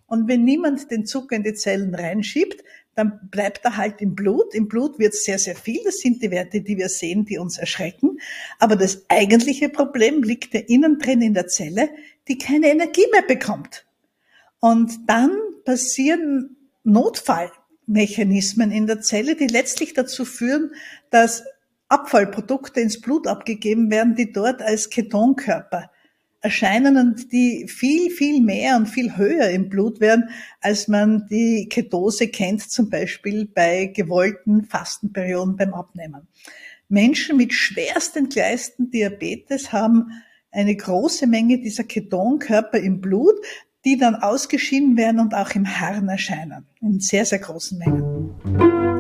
Und 0.07 0.29
wenn 0.29 0.45
niemand 0.45 0.89
den 0.89 1.05
Zucker 1.05 1.35
in 1.35 1.43
die 1.43 1.53
Zellen 1.53 1.93
reinschiebt, 1.93 2.63
dann 2.95 3.19
bleibt 3.29 3.65
er 3.65 3.75
halt 3.75 4.01
im 4.01 4.15
Blut. 4.15 4.55
Im 4.55 4.69
Blut 4.69 4.99
wird 4.99 5.13
sehr, 5.13 5.37
sehr 5.37 5.55
viel. 5.55 5.81
Das 5.83 5.97
sind 5.97 6.23
die 6.23 6.31
Werte, 6.31 6.61
die 6.61 6.77
wir 6.77 6.87
sehen, 6.87 7.25
die 7.25 7.37
uns 7.37 7.57
erschrecken. 7.57 8.19
Aber 8.57 8.77
das 8.77 9.03
eigentliche 9.09 9.67
Problem 9.67 10.23
liegt 10.23 10.53
ja 10.53 10.61
innen 10.61 10.97
drin 10.97 11.21
in 11.21 11.33
der 11.33 11.47
Zelle, 11.47 11.89
die 12.29 12.37
keine 12.37 12.67
Energie 12.67 13.05
mehr 13.11 13.23
bekommt. 13.23 13.85
Und 14.61 14.93
dann 15.07 15.35
passieren 15.65 16.55
Notfallmechanismen 17.87 18.71
in 18.71 18.87
der 18.87 19.01
Zelle, 19.01 19.35
die 19.35 19.47
letztlich 19.47 19.93
dazu 19.93 20.25
führen, 20.25 20.71
dass 21.09 21.43
Abfallprodukte 21.87 22.81
ins 22.81 22.99
Blut 22.99 23.27
abgegeben 23.27 23.91
werden, 23.91 24.15
die 24.15 24.31
dort 24.31 24.61
als 24.61 24.89
Ketonkörper 24.89 25.91
erscheinen 26.41 26.97
und 26.97 27.31
die 27.31 27.67
viel, 27.67 28.11
viel 28.11 28.41
mehr 28.41 28.75
und 28.75 28.87
viel 28.87 29.17
höher 29.17 29.49
im 29.49 29.69
Blut 29.69 29.99
werden, 29.99 30.29
als 30.61 30.87
man 30.87 31.25
die 31.27 31.67
Ketose 31.69 32.27
kennt, 32.27 32.61
zum 32.61 32.89
Beispiel 32.89 33.47
bei 33.47 33.87
gewollten 33.87 34.63
Fastenperioden 34.63 35.55
beim 35.55 35.73
Abnehmen. 35.73 36.27
Menschen 36.87 37.37
mit 37.37 37.53
schwerst 37.53 38.15
entgleisten 38.15 38.91
Diabetes 38.91 39.71
haben 39.71 40.11
eine 40.51 40.75
große 40.75 41.27
Menge 41.27 41.59
dieser 41.59 41.83
Ketonkörper 41.83 42.77
im 42.77 43.01
Blut, 43.01 43.35
die 43.85 43.97
dann 43.97 44.15
ausgeschieden 44.15 44.97
werden 44.97 45.19
und 45.19 45.33
auch 45.35 45.51
im 45.51 45.79
Harn 45.79 46.09
erscheinen, 46.09 46.65
in 46.81 46.99
sehr, 46.99 47.25
sehr 47.25 47.39
großen 47.39 47.77
Mengen. 47.77 48.31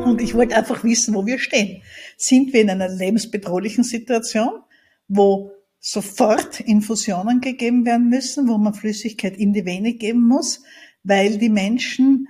Und 0.03 0.21
ich 0.21 0.35
wollte 0.35 0.55
einfach 0.55 0.83
wissen, 0.83 1.15
wo 1.15 1.25
wir 1.25 1.39
stehen. 1.39 1.81
Sind 2.17 2.53
wir 2.53 2.61
in 2.61 2.69
einer 2.69 2.87
lebensbedrohlichen 2.87 3.83
Situation, 3.83 4.61
wo 5.07 5.51
sofort 5.79 6.59
Infusionen 6.59 7.41
gegeben 7.41 7.85
werden 7.85 8.09
müssen, 8.09 8.47
wo 8.47 8.57
man 8.57 8.73
Flüssigkeit 8.73 9.35
in 9.37 9.53
die 9.53 9.65
Vene 9.65 9.93
geben 9.93 10.27
muss, 10.27 10.63
weil 11.03 11.37
die 11.39 11.49
Menschen 11.49 12.27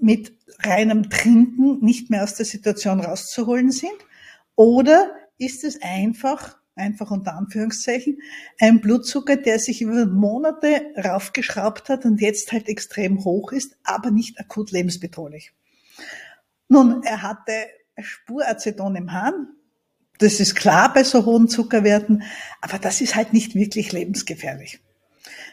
mit 0.00 0.32
reinem 0.60 1.08
Trinken 1.08 1.78
nicht 1.84 2.10
mehr 2.10 2.24
aus 2.24 2.34
der 2.34 2.46
Situation 2.46 3.00
rauszuholen 3.00 3.70
sind? 3.70 3.94
Oder 4.56 5.12
ist 5.38 5.64
es 5.64 5.80
einfach, 5.80 6.56
einfach 6.74 7.10
unter 7.10 7.34
Anführungszeichen, 7.34 8.18
ein 8.58 8.80
Blutzucker, 8.80 9.36
der 9.36 9.58
sich 9.58 9.82
über 9.82 10.06
Monate 10.06 10.86
raufgeschraubt 10.96 11.88
hat 11.88 12.04
und 12.04 12.20
jetzt 12.20 12.52
halt 12.52 12.68
extrem 12.68 13.24
hoch 13.24 13.52
ist, 13.52 13.76
aber 13.84 14.10
nicht 14.10 14.38
akut 14.40 14.70
lebensbedrohlich? 14.70 15.52
Nun, 16.68 17.02
er 17.02 17.22
hatte 17.22 17.52
Spuraceton 17.98 18.96
im 18.96 19.12
Hahn, 19.12 19.48
das 20.18 20.40
ist 20.40 20.54
klar 20.54 20.92
bei 20.92 21.04
so 21.04 21.24
hohen 21.26 21.48
Zuckerwerten, 21.48 22.22
aber 22.60 22.78
das 22.78 23.00
ist 23.00 23.16
halt 23.16 23.32
nicht 23.32 23.54
wirklich 23.54 23.92
lebensgefährlich. 23.92 24.80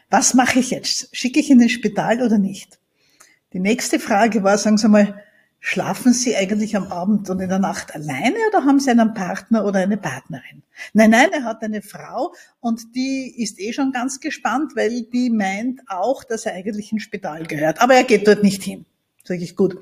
Was 0.09 0.33
mache 0.33 0.59
ich 0.59 0.71
jetzt? 0.71 1.09
Schicke 1.15 1.39
ich 1.39 1.49
ihn 1.49 1.59
ins 1.59 1.71
Spital 1.71 2.21
oder 2.21 2.37
nicht? 2.37 2.79
Die 3.53 3.59
nächste 3.59 3.99
Frage 3.99 4.43
war, 4.43 4.57
sagen 4.57 4.77
Sie 4.77 4.87
mal, 4.87 5.23
schlafen 5.59 6.13
Sie 6.13 6.35
eigentlich 6.35 6.75
am 6.75 6.91
Abend 6.91 7.29
und 7.29 7.39
in 7.39 7.49
der 7.49 7.59
Nacht 7.59 7.93
alleine 7.93 8.37
oder 8.49 8.65
haben 8.65 8.79
Sie 8.79 8.91
einen 8.91 9.13
Partner 9.13 9.65
oder 9.65 9.79
eine 9.79 9.97
Partnerin? 9.97 10.63
Nein, 10.93 11.09
nein, 11.09 11.29
er 11.33 11.43
hat 11.43 11.61
eine 11.61 11.81
Frau 11.81 12.33
und 12.59 12.95
die 12.95 13.41
ist 13.41 13.59
eh 13.59 13.73
schon 13.73 13.91
ganz 13.91 14.19
gespannt, 14.19 14.73
weil 14.75 15.03
die 15.03 15.29
meint 15.29 15.81
auch, 15.87 16.23
dass 16.23 16.45
er 16.45 16.53
eigentlich 16.53 16.91
ins 16.91 17.03
Spital 17.03 17.45
gehört. 17.45 17.81
Aber 17.81 17.95
er 17.95 18.03
geht 18.03 18.27
dort 18.27 18.43
nicht 18.43 18.63
hin. 18.63 18.85
Sag 19.23 19.41
ich, 19.41 19.55
gut. 19.55 19.77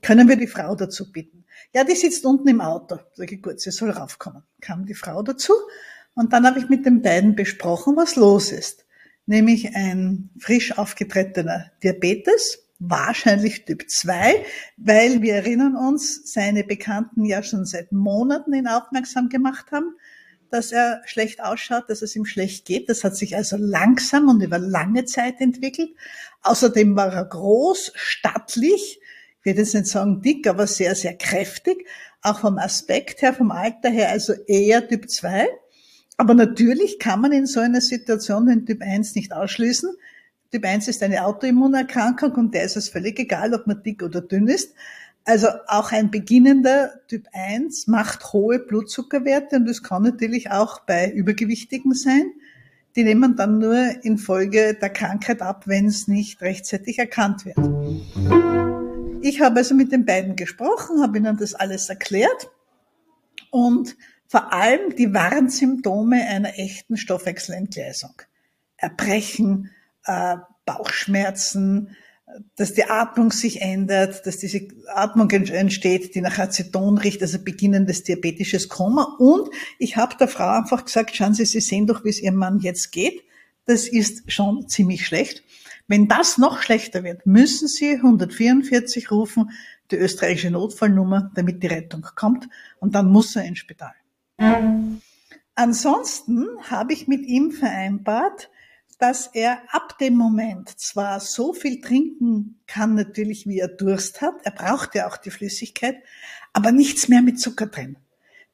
Können 0.00 0.28
wir 0.28 0.36
die 0.36 0.46
Frau 0.46 0.76
dazu 0.76 1.10
bitten? 1.10 1.44
Ja, 1.74 1.84
die 1.84 1.96
sitzt 1.96 2.24
unten 2.24 2.48
im 2.48 2.60
Auto. 2.60 2.98
Sag 3.14 3.32
ich, 3.32 3.42
gut, 3.42 3.60
sie 3.60 3.72
soll 3.72 3.90
raufkommen. 3.90 4.42
Kam 4.60 4.86
die 4.86 4.94
Frau 4.94 5.22
dazu 5.22 5.52
und 6.14 6.32
dann 6.32 6.46
habe 6.46 6.58
ich 6.58 6.68
mit 6.68 6.86
den 6.86 7.02
beiden 7.02 7.34
besprochen, 7.34 7.96
was 7.96 8.16
los 8.16 8.52
ist. 8.52 8.86
Nämlich 9.26 9.74
ein 9.74 10.30
frisch 10.38 10.78
aufgetretener 10.78 11.70
Diabetes, 11.82 12.67
wahrscheinlich 12.78 13.64
Typ 13.64 13.88
2, 13.88 14.44
weil 14.76 15.22
wir 15.22 15.34
erinnern 15.34 15.76
uns, 15.76 16.32
seine 16.32 16.64
Bekannten 16.64 17.24
ja 17.24 17.42
schon 17.42 17.64
seit 17.64 17.92
Monaten 17.92 18.54
ihn 18.54 18.68
aufmerksam 18.68 19.28
gemacht 19.28 19.72
haben, 19.72 19.96
dass 20.50 20.72
er 20.72 21.02
schlecht 21.04 21.42
ausschaut, 21.42 21.84
dass 21.88 22.02
es 22.02 22.16
ihm 22.16 22.24
schlecht 22.24 22.64
geht. 22.64 22.88
Das 22.88 23.04
hat 23.04 23.16
sich 23.16 23.36
also 23.36 23.56
langsam 23.58 24.28
und 24.28 24.42
über 24.42 24.58
lange 24.58 25.04
Zeit 25.04 25.40
entwickelt. 25.40 25.90
Außerdem 26.42 26.96
war 26.96 27.12
er 27.12 27.24
groß, 27.24 27.92
stattlich, 27.94 29.00
ich 29.40 29.44
werde 29.44 29.60
jetzt 29.60 29.74
nicht 29.74 29.86
sagen 29.86 30.20
dick, 30.22 30.46
aber 30.46 30.66
sehr, 30.66 30.94
sehr 30.94 31.16
kräftig. 31.16 31.86
Auch 32.22 32.40
vom 32.40 32.58
Aspekt 32.58 33.22
her, 33.22 33.32
vom 33.32 33.50
Alter 33.50 33.88
her, 33.90 34.10
also 34.10 34.32
eher 34.46 34.86
Typ 34.88 35.08
2. 35.08 35.46
Aber 36.16 36.34
natürlich 36.34 36.98
kann 36.98 37.20
man 37.20 37.32
in 37.32 37.46
so 37.46 37.60
einer 37.60 37.80
Situation 37.80 38.46
den 38.46 38.66
Typ 38.66 38.82
1 38.82 39.14
nicht 39.14 39.32
ausschließen. 39.32 39.90
Typ 40.50 40.64
1 40.64 40.88
ist 40.88 41.02
eine 41.02 41.26
Autoimmunerkrankung 41.26 42.32
und 42.32 42.54
der 42.54 42.64
ist 42.64 42.76
es 42.76 42.88
völlig 42.88 43.18
egal, 43.18 43.52
ob 43.52 43.66
man 43.66 43.82
dick 43.82 44.02
oder 44.02 44.22
dünn 44.22 44.48
ist. 44.48 44.74
Also 45.24 45.48
auch 45.66 45.92
ein 45.92 46.10
beginnender 46.10 47.06
Typ 47.06 47.26
1 47.32 47.86
macht 47.86 48.32
hohe 48.32 48.58
Blutzuckerwerte 48.58 49.56
und 49.56 49.66
das 49.66 49.82
kann 49.82 50.04
natürlich 50.04 50.50
auch 50.50 50.80
bei 50.80 51.10
Übergewichtigen 51.10 51.92
sein. 51.92 52.32
Die 52.96 53.04
nehmen 53.04 53.36
dann 53.36 53.58
nur 53.58 54.02
infolge 54.02 54.72
der 54.72 54.88
Krankheit 54.88 55.42
ab, 55.42 55.64
wenn 55.66 55.84
es 55.84 56.08
nicht 56.08 56.40
rechtzeitig 56.40 56.98
erkannt 56.98 57.44
wird. 57.44 57.58
Ich 59.20 59.42
habe 59.42 59.56
also 59.56 59.74
mit 59.74 59.92
den 59.92 60.06
beiden 60.06 60.34
gesprochen, 60.34 61.02
habe 61.02 61.18
ihnen 61.18 61.36
das 61.36 61.52
alles 61.52 61.90
erklärt 61.90 62.50
und 63.50 63.98
vor 64.26 64.50
allem 64.54 64.96
die 64.96 65.12
Warnsymptome 65.12 66.26
einer 66.26 66.58
echten 66.58 66.96
Stoffwechselentgleisung. 66.96 68.22
Erbrechen, 68.78 69.70
äh, 70.08 70.36
Bauchschmerzen, 70.64 71.96
dass 72.56 72.74
die 72.74 72.84
Atmung 72.84 73.32
sich 73.32 73.62
ändert, 73.62 74.26
dass 74.26 74.38
diese 74.38 74.68
Atmung 74.94 75.30
entsteht, 75.30 76.14
die 76.14 76.20
nach 76.20 76.38
Aceton 76.38 76.98
riecht, 76.98 77.22
also 77.22 77.38
beginnendes 77.38 78.02
diabetisches 78.04 78.68
Koma. 78.68 79.16
Und 79.18 79.48
ich 79.78 79.96
habe 79.96 80.16
der 80.16 80.28
Frau 80.28 80.48
einfach 80.48 80.84
gesagt, 80.84 81.16
schauen 81.16 81.34
Sie, 81.34 81.46
Sie 81.46 81.60
sehen 81.60 81.86
doch, 81.86 82.04
wie 82.04 82.10
es 82.10 82.20
Ihrem 82.20 82.36
Mann 82.36 82.58
jetzt 82.58 82.90
geht. 82.90 83.22
Das 83.64 83.88
ist 83.88 84.30
schon 84.30 84.68
ziemlich 84.68 85.06
schlecht. 85.06 85.42
Wenn 85.86 86.06
das 86.08 86.36
noch 86.36 86.60
schlechter 86.60 87.02
wird, 87.02 87.24
müssen 87.24 87.66
Sie 87.66 87.94
144 87.94 89.10
rufen, 89.10 89.50
die 89.90 89.96
österreichische 89.96 90.50
Notfallnummer, 90.50 91.30
damit 91.34 91.62
die 91.62 91.68
Rettung 91.68 92.06
kommt. 92.14 92.48
Und 92.78 92.94
dann 92.94 93.10
muss 93.10 93.36
er 93.36 93.44
ins 93.44 93.58
Spital. 93.58 93.94
Ansonsten 95.54 96.46
habe 96.70 96.92
ich 96.92 97.08
mit 97.08 97.22
ihm 97.22 97.52
vereinbart, 97.52 98.50
dass 98.98 99.28
er 99.28 99.62
ab 99.68 99.96
dem 99.98 100.16
Moment 100.16 100.78
zwar 100.78 101.20
so 101.20 101.52
viel 101.52 101.80
trinken 101.80 102.60
kann, 102.66 102.94
natürlich 102.94 103.46
wie 103.46 103.60
er 103.60 103.68
Durst 103.68 104.20
hat, 104.20 104.34
er 104.44 104.50
braucht 104.50 104.94
ja 104.94 105.08
auch 105.08 105.16
die 105.16 105.30
Flüssigkeit, 105.30 105.96
aber 106.52 106.72
nichts 106.72 107.08
mehr 107.08 107.22
mit 107.22 107.40
Zucker 107.40 107.66
drin. 107.66 107.96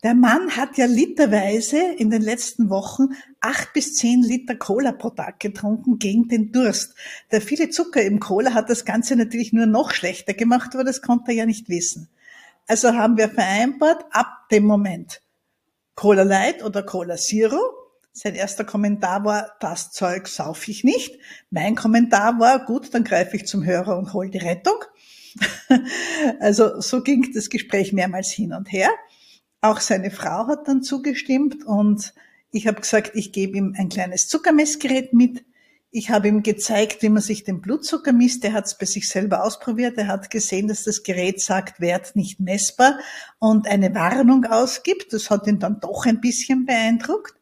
Der 0.03 0.15
Mann 0.15 0.55
hat 0.55 0.77
ja 0.77 0.85
literweise 0.85 1.79
in 1.79 2.11
den 2.11 2.21
letzten 2.21 2.69
Wochen 2.69 3.15
acht 3.41 3.73
bis 3.73 3.95
zehn 3.95 4.23
Liter 4.23 4.55
Cola 4.55 4.93
pro 4.93 5.09
Tag 5.09 5.41
getrunken 5.41 5.99
gegen 5.99 6.29
den 6.29 6.53
Durst. 6.53 6.95
Der 7.33 7.41
viele 7.41 7.71
Zucker 7.71 8.03
im 8.03 8.21
Cola 8.21 8.53
hat 8.53 8.69
das 8.69 8.85
Ganze 8.85 9.17
natürlich 9.17 9.55
nur 9.55 9.65
noch 9.65 9.93
schlechter 9.93 10.35
gemacht, 10.35 10.75
aber 10.75 10.85
das 10.85 11.01
konnte 11.01 11.33
er 11.33 11.39
ja 11.39 11.47
nicht 11.47 11.71
wissen. 11.71 12.11
Also 12.67 12.93
haben 12.93 13.17
wir 13.17 13.31
vereinbart, 13.31 14.05
ab 14.11 14.49
dem 14.51 14.67
Moment 14.67 15.23
Cola 15.95 16.23
Light 16.23 16.63
oder 16.63 16.83
Cola 16.83 17.17
Zero. 17.17 17.59
Sein 18.17 18.37
erster 18.37 18.63
Kommentar 18.63 19.25
war, 19.25 19.57
das 19.59 19.91
Zeug 19.91 20.29
sauf 20.29 20.69
ich 20.69 20.85
nicht. 20.85 21.19
Mein 21.51 21.75
Kommentar 21.75 22.39
war, 22.39 22.65
gut, 22.65 22.95
dann 22.95 23.03
greife 23.03 23.35
ich 23.35 23.45
zum 23.45 23.65
Hörer 23.65 23.99
und 23.99 24.13
hol 24.13 24.31
die 24.31 24.39
Rettung. 24.39 24.77
also 26.39 26.81
so 26.81 27.03
ging 27.03 27.33
das 27.35 27.51
Gespräch 27.51 27.93
mehrmals 27.93 28.31
hin 28.31 28.53
und 28.53 28.71
her. 28.71 28.91
Auch 29.61 29.81
seine 29.81 30.13
Frau 30.13 30.47
hat 30.47 30.69
dann 30.69 30.85
zugestimmt 30.85 31.67
und 31.67 32.15
ich 32.53 32.69
habe 32.69 32.81
gesagt, 32.81 33.17
ich 33.17 33.33
gebe 33.33 33.59
ihm 33.59 33.75
ein 33.77 33.89
kleines 33.89 34.29
Zuckermessgerät 34.29 35.13
mit. 35.13 35.45
Ich 35.91 36.11
habe 36.11 36.29
ihm 36.29 36.45
gezeigt, 36.45 37.03
wie 37.03 37.09
man 37.09 37.23
sich 37.23 37.43
den 37.43 37.61
Blutzucker 37.61 38.13
misst. 38.13 38.45
Er 38.45 38.53
hat 38.53 38.67
es 38.67 38.79
bei 38.79 38.87
sich 38.87 39.09
selber 39.09 39.43
ausprobiert. 39.43 39.99
Er 39.99 40.07
hat 40.07 40.31
gesehen, 40.31 40.69
dass 40.69 40.85
das 40.85 41.03
Gerät 41.03 41.41
sagt, 41.41 41.81
Wert 41.81 42.15
nicht 42.15 42.39
messbar 42.39 42.97
und 43.41 43.67
eine 43.67 43.93
Warnung 43.93 44.45
ausgibt. 44.45 45.13
Das 45.13 45.31
hat 45.31 45.49
ihn 45.49 45.59
dann 45.59 45.81
doch 45.81 46.07
ein 46.07 46.21
bisschen 46.21 46.65
beeindruckt. 46.65 47.35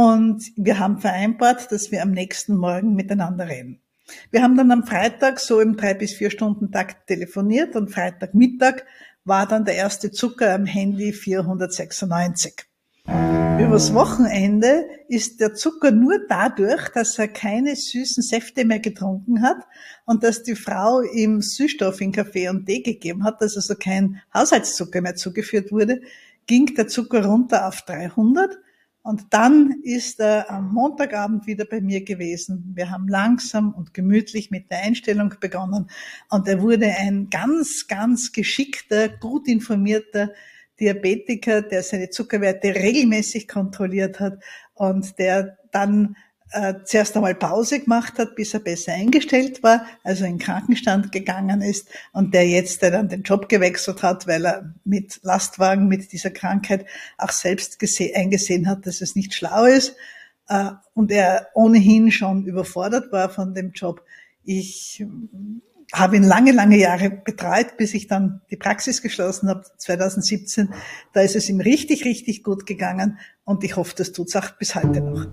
Und 0.00 0.52
wir 0.56 0.78
haben 0.78 0.96
vereinbart, 0.96 1.70
dass 1.70 1.92
wir 1.92 2.00
am 2.00 2.12
nächsten 2.12 2.56
Morgen 2.56 2.94
miteinander 2.94 3.50
reden. 3.50 3.82
Wir 4.30 4.42
haben 4.42 4.56
dann 4.56 4.70
am 4.70 4.86
Freitag 4.86 5.38
so 5.38 5.60
im 5.60 5.76
drei 5.76 5.92
bis 5.92 6.14
vier 6.14 6.30
Stunden 6.30 6.72
Takt 6.72 7.06
telefoniert 7.06 7.76
und 7.76 7.90
Freitagmittag 7.90 8.76
war 9.24 9.46
dann 9.46 9.66
der 9.66 9.74
erste 9.74 10.10
Zucker 10.10 10.54
am 10.54 10.64
Handy 10.64 11.12
496. 11.12 12.64
Übers 13.04 13.92
Wochenende 13.92 14.86
ist 15.08 15.38
der 15.38 15.52
Zucker 15.52 15.90
nur 15.90 16.18
dadurch, 16.30 16.88
dass 16.88 17.18
er 17.18 17.28
keine 17.28 17.76
süßen 17.76 18.22
Säfte 18.22 18.64
mehr 18.64 18.80
getrunken 18.80 19.42
hat 19.42 19.58
und 20.06 20.24
dass 20.24 20.42
die 20.42 20.56
Frau 20.56 21.02
ihm 21.02 21.42
Süßstoff 21.42 22.00
in 22.00 22.12
Kaffee 22.12 22.48
und 22.48 22.64
Tee 22.64 22.80
gegeben 22.80 23.22
hat, 23.22 23.42
dass 23.42 23.54
also 23.54 23.74
kein 23.74 24.22
Haushaltszucker 24.32 25.02
mehr 25.02 25.16
zugeführt 25.16 25.70
wurde, 25.70 26.00
ging 26.46 26.74
der 26.74 26.88
Zucker 26.88 27.26
runter 27.26 27.68
auf 27.68 27.82
300 27.82 28.56
Und 29.02 29.32
dann 29.32 29.80
ist 29.82 30.20
er 30.20 30.50
am 30.50 30.74
Montagabend 30.74 31.46
wieder 31.46 31.64
bei 31.64 31.80
mir 31.80 32.04
gewesen. 32.04 32.72
Wir 32.74 32.90
haben 32.90 33.08
langsam 33.08 33.72
und 33.72 33.94
gemütlich 33.94 34.50
mit 34.50 34.70
der 34.70 34.82
Einstellung 34.82 35.34
begonnen. 35.40 35.90
Und 36.28 36.46
er 36.46 36.60
wurde 36.60 36.86
ein 36.86 37.30
ganz, 37.30 37.86
ganz 37.88 38.32
geschickter, 38.32 39.08
gut 39.08 39.48
informierter 39.48 40.32
Diabetiker, 40.78 41.62
der 41.62 41.82
seine 41.82 42.10
Zuckerwerte 42.10 42.74
regelmäßig 42.74 43.48
kontrolliert 43.48 44.20
hat 44.20 44.42
und 44.74 45.18
der 45.18 45.58
dann 45.72 46.16
äh, 46.52 46.74
zuerst 46.84 47.16
einmal 47.16 47.34
Pause 47.34 47.80
gemacht 47.80 48.18
hat, 48.18 48.34
bis 48.34 48.54
er 48.54 48.60
besser 48.60 48.92
eingestellt 48.92 49.62
war, 49.62 49.86
also 50.02 50.24
in 50.24 50.38
Krankenstand 50.38 51.12
gegangen 51.12 51.62
ist 51.62 51.88
und 52.12 52.34
der 52.34 52.48
jetzt 52.48 52.82
der 52.82 52.90
dann 52.90 53.08
den 53.08 53.22
Job 53.22 53.48
gewechselt 53.48 54.02
hat, 54.02 54.26
weil 54.26 54.44
er 54.44 54.74
mit 54.84 55.20
Lastwagen, 55.22 55.88
mit 55.88 56.12
dieser 56.12 56.30
Krankheit 56.30 56.86
auch 57.18 57.30
selbst 57.30 57.78
eingesehen 58.14 58.68
hat, 58.68 58.86
dass 58.86 59.00
es 59.00 59.14
nicht 59.14 59.34
schlau 59.34 59.64
ist 59.64 59.94
äh, 60.48 60.70
und 60.94 61.10
er 61.10 61.48
ohnehin 61.54 62.10
schon 62.10 62.44
überfordert 62.44 63.12
war 63.12 63.30
von 63.30 63.54
dem 63.54 63.72
Job. 63.72 64.02
Ich 64.42 65.04
habe 65.92 66.16
ihn 66.16 66.22
lange, 66.22 66.52
lange 66.52 66.78
Jahre 66.78 67.10
betreut, 67.10 67.76
bis 67.76 67.94
ich 67.94 68.06
dann 68.06 68.40
die 68.50 68.56
Praxis 68.56 69.02
geschlossen 69.02 69.48
habe, 69.48 69.64
2017. 69.76 70.72
Da 71.12 71.20
ist 71.22 71.36
es 71.36 71.48
ihm 71.48 71.60
richtig, 71.60 72.04
richtig 72.04 72.42
gut 72.44 72.66
gegangen 72.66 73.18
und 73.44 73.64
ich 73.64 73.76
hoffe, 73.76 73.94
das 73.96 74.12
tut 74.12 74.28
es 74.28 74.36
auch 74.36 74.50
bis 74.52 74.74
heute 74.74 75.00
noch. 75.00 75.26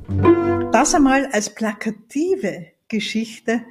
Das 0.72 0.96
einmal 0.96 1.28
als 1.28 1.50
plakative 1.54 2.68
Geschichte, 2.88 3.62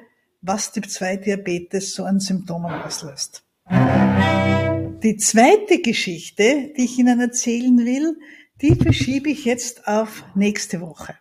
was 0.43 0.73
Typ 0.73 0.89
2 0.89 1.17
Diabetes 1.17 1.95
so 1.95 2.05
an 2.05 2.21
Symptomen 2.21 2.73
auslöst. 2.73 3.43
Die 5.03 5.17
zweite 5.17 5.81
Geschichte, 5.81 6.73
die 6.77 6.85
ich 6.85 6.99
Ihnen 6.99 7.21
erzählen 7.21 7.77
will, 7.79 8.17
die 8.63 8.75
verschiebe 8.75 9.29
ich 9.29 9.45
jetzt 9.45 9.87
auf 9.87 10.25
nächste 10.35 10.81
Woche. 10.81 11.15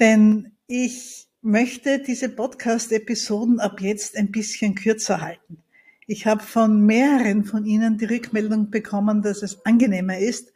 Denn 0.00 0.52
ich 0.66 1.28
möchte 1.44 1.98
diese 1.98 2.30
Podcast-Episoden 2.30 3.60
ab 3.60 3.82
jetzt 3.82 4.16
ein 4.16 4.32
bisschen 4.32 4.74
kürzer 4.74 5.20
halten. 5.20 5.58
Ich 6.06 6.26
habe 6.26 6.42
von 6.42 6.86
mehreren 6.86 7.44
von 7.44 7.66
Ihnen 7.66 7.98
die 7.98 8.06
Rückmeldung 8.06 8.70
bekommen, 8.70 9.20
dass 9.20 9.42
es 9.42 9.64
angenehmer 9.66 10.16
ist, 10.18 10.54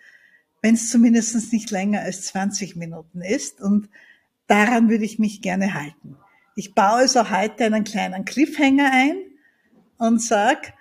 wenn 0.62 0.74
es 0.74 0.90
zumindest 0.90 1.52
nicht 1.52 1.70
länger 1.70 2.00
als 2.00 2.22
20 2.24 2.76
Minuten 2.76 3.20
ist. 3.20 3.60
Und 3.60 3.90
daran 4.46 4.88
würde 4.88 5.04
ich 5.04 5.18
mich 5.18 5.42
gerne 5.42 5.74
halten. 5.74 6.16
Ich 6.56 6.74
baue 6.74 7.00
also 7.00 7.30
heute 7.30 7.66
einen 7.66 7.84
kleinen 7.84 8.24
Cliffhanger 8.24 8.90
ein 8.90 9.16
und 9.98 10.22
sage, 10.22 10.72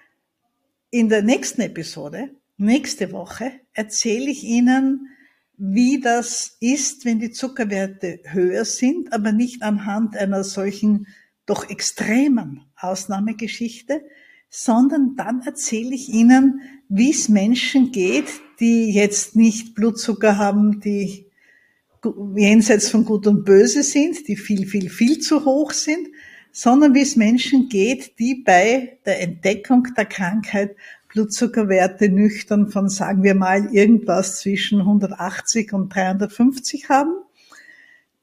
in 0.90 1.10
der 1.10 1.22
nächsten 1.22 1.62
Episode, 1.62 2.30
nächste 2.56 3.12
Woche, 3.12 3.52
erzähle 3.74 4.32
ich 4.32 4.46
Ihnen, 4.46 5.10
wie 5.58 6.00
das 6.00 6.56
ist, 6.60 7.04
wenn 7.04 7.20
die 7.20 7.32
Zuckerwerte 7.32 8.20
höher 8.26 8.64
sind, 8.64 9.12
aber 9.12 9.32
nicht 9.32 9.64
anhand 9.64 10.16
einer 10.16 10.44
solchen 10.44 11.08
doch 11.48 11.70
extremen 11.70 12.62
Ausnahmegeschichte, 12.80 14.04
sondern 14.50 15.16
dann 15.16 15.42
erzähle 15.42 15.96
ich 15.96 16.10
Ihnen, 16.10 16.62
wie 16.90 17.12
es 17.12 17.28
Menschen 17.28 17.92
geht, 17.92 18.28
die 18.60 18.92
jetzt 18.92 19.36
nicht 19.36 19.76
Blutzucker 19.76 20.38
haben, 20.38 20.80
die 20.80 21.26
jenseits 22.36 22.90
von 22.90 23.04
Gut 23.04 23.28
und 23.28 23.44
Böse 23.44 23.84
sind, 23.84 24.28
die 24.28 24.38
viel, 24.38 24.68
viel, 24.68 24.90
viel 24.90 25.20
zu 25.20 25.44
hoch 25.44 25.72
sind, 25.72 26.08
sondern 26.52 26.94
wie 26.94 27.02
es 27.02 27.16
Menschen 27.16 27.70
geht, 27.70 28.18
die 28.20 28.36
bei 28.36 29.00
der 29.06 29.22
Entdeckung 29.22 29.88
der 29.96 30.06
Krankheit 30.06 30.76
Blutzuckerwerte 31.10 32.10
nüchtern 32.10 32.70
von, 32.70 32.90
sagen 32.90 33.24
wir 33.24 33.36
mal, 33.36 33.74
irgendwas 33.74 34.40
zwischen 34.40 34.80
180 34.80 35.74
und 35.74 35.90
350 35.90 36.90
haben. 36.90 37.14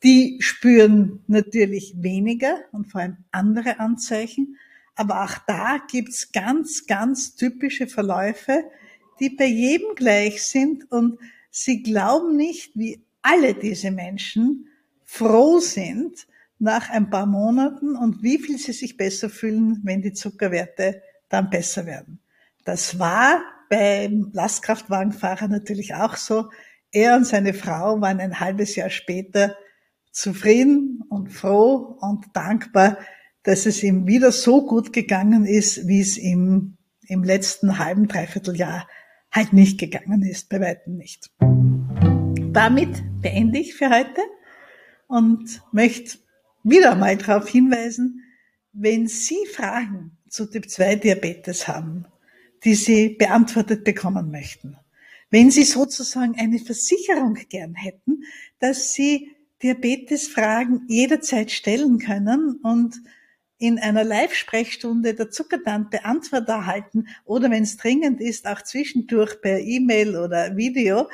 Die 0.03 0.37
spüren 0.41 1.21
natürlich 1.27 1.95
weniger 1.97 2.59
und 2.73 2.91
vor 2.91 3.01
allem 3.01 3.17
andere 3.31 3.81
Anzeichen. 3.81 4.57
Aber 4.95 5.25
auch 5.25 5.39
da 5.47 5.79
gibt's 5.91 6.31
ganz, 6.31 6.87
ganz 6.87 7.37
typische 7.37 7.87
Verläufe, 7.87 8.65
die 9.19 9.31
bei 9.31 9.47
jedem 9.47 9.95
gleich 9.95 10.43
sind 10.43 10.91
und 10.91 11.19
sie 11.51 11.83
glauben 11.83 12.37
nicht, 12.37 12.73
wie 12.75 13.01
alle 13.23 13.55
diese 13.55 13.91
Menschen 13.91 14.69
froh 15.05 15.59
sind 15.59 16.27
nach 16.59 16.91
ein 16.91 17.11
paar 17.11 17.27
Monaten 17.27 17.97
und 17.97 18.23
wie 18.23 18.39
viel 18.39 18.59
sie 18.59 18.73
sich 18.73 18.97
besser 18.97 19.31
fühlen, 19.31 19.81
wenn 19.83 20.03
die 20.03 20.13
Zuckerwerte 20.13 21.03
dann 21.29 21.51
besser 21.51 21.87
werden. 21.87 22.21
Das 22.65 22.99
war 22.99 23.43
beim 23.69 24.31
Lastkraftwagenfahrer 24.33 25.49
natürlich 25.49 25.95
auch 25.95 26.17
so. 26.17 26.51
Er 26.91 27.17
und 27.17 27.27
seine 27.27 27.55
Frau 27.55 28.01
waren 28.01 28.21
ein 28.21 28.41
halbes 28.41 28.77
Jahr 28.77 28.91
später 28.91 29.57
zufrieden 30.13 31.03
und 31.09 31.29
froh 31.29 31.99
und 32.01 32.27
dankbar, 32.35 32.99
dass 33.43 33.67
es 33.67 33.83
ihm 33.83 34.07
wieder 34.07 34.33
so 34.33 34.65
gut 34.65 34.93
gegangen 34.93 35.45
ist, 35.45 35.87
wie 35.87 36.01
es 36.01 36.17
ihm 36.17 36.79
im 37.07 37.25
letzten 37.25 37.79
halben, 37.79 38.09
dreiviertel 38.09 38.57
Jahr 38.57 38.89
halt 39.31 39.53
nicht 39.53 39.79
gegangen 39.79 40.23
ist, 40.23 40.49
bei 40.49 40.61
weitem 40.61 40.97
nicht. 40.97 41.31
Damit 42.53 43.03
beende 43.21 43.59
ich 43.59 43.75
für 43.75 43.91
heute 43.91 44.21
und 45.09 45.61
möchte 45.73 46.19
wieder 46.63 46.95
mal 46.95 47.17
darauf 47.17 47.49
hinweisen, 47.49 48.23
wenn 48.73 49.07
Sie 49.09 49.45
Fragen 49.53 50.17
zu 50.29 50.47
Typ 50.47 50.71
2 50.71 50.97
Diabetes 50.97 51.69
haben, 51.69 52.07
die 52.65 52.75
Sie 52.75 53.11
beantwortet 53.11 53.85
bekommen 53.85 54.31
möchten. 54.31 54.77
Wenn 55.31 55.51
Sie 55.51 55.65
sozusagen 55.65 56.37
eine 56.39 56.59
Versicherung 56.59 57.35
gern 57.49 57.75
hätten, 57.75 58.25
dass 58.59 58.93
Sie 58.93 59.33
Diabetesfragen 59.63 60.87
jederzeit 60.89 61.51
stellen 61.51 61.99
können 61.99 62.57
und 62.63 63.01
in 63.59 63.79
einer 63.79 64.05
Live-Sprechstunde 64.05 65.15
der 65.15 65.31
Zuckertante 65.31 66.05
Antwort 66.05 66.49
erhalten 66.49 67.09
oder 67.25 67.51
wenn 67.51 67.63
es 67.63 67.77
dringend 67.77 68.21
ist, 68.21 68.47
auch 68.47 68.63
zwischendurch 68.63 69.41
per 69.41 69.61
E-Mail 69.61 70.17
oder 70.17 70.57
Video, 70.57 71.09